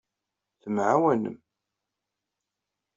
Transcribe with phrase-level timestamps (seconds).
[0.61, 1.35] Temɛawanem.